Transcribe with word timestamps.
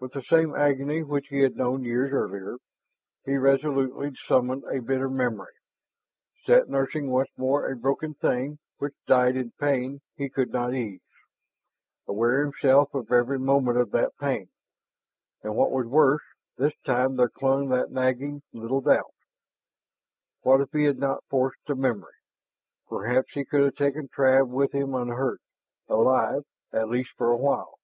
With 0.00 0.14
the 0.14 0.22
same 0.22 0.54
agony 0.54 1.02
which 1.02 1.26
he 1.28 1.40
had 1.40 1.54
known 1.58 1.84
years 1.84 2.10
earlier, 2.10 2.56
he 3.26 3.36
resolutely 3.36 4.14
summoned 4.26 4.64
a 4.64 4.80
bitter 4.80 5.10
memory, 5.10 5.52
sat 6.46 6.70
nursing 6.70 7.10
once 7.10 7.28
more 7.36 7.68
a 7.70 7.76
broken 7.76 8.14
thing 8.14 8.60
which 8.78 8.94
died 9.06 9.36
in 9.36 9.50
pain 9.60 10.00
he 10.16 10.30
could 10.30 10.54
not 10.54 10.72
ease, 10.72 11.02
aware 12.06 12.42
himself 12.42 12.94
of 12.94 13.12
every 13.12 13.38
moment 13.38 13.76
of 13.76 13.90
that 13.90 14.16
pain. 14.18 14.48
And 15.42 15.54
what 15.54 15.70
was 15.70 15.84
worse, 15.84 16.22
this 16.56 16.72
time 16.86 17.16
there 17.16 17.28
clung 17.28 17.68
that 17.68 17.90
nagging 17.90 18.40
little 18.54 18.80
doubt. 18.80 19.12
What 20.40 20.62
if 20.62 20.70
he 20.72 20.84
had 20.84 20.98
not 20.98 21.24
forced 21.28 21.60
the 21.66 21.74
memory? 21.74 22.16
Perhaps 22.88 23.34
he 23.34 23.44
could 23.44 23.64
have 23.64 23.74
taken 23.76 24.08
Trav 24.08 24.48
with 24.48 24.72
him 24.72 24.94
unhurt, 24.94 25.42
alive, 25.88 26.46
at 26.72 26.88
least 26.88 27.10
for 27.18 27.30
a 27.30 27.36
while. 27.36 27.78